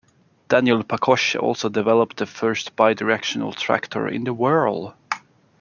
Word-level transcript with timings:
Daniel 0.49 0.81
Pakosh 0.83 1.35
also 1.39 1.69
developed 1.69 2.17
the 2.17 2.25
first 2.25 2.75
bi-directional 2.75 3.53
tractor 3.53 4.07
in 4.07 4.23
the 4.23 4.33
world. 4.33 4.95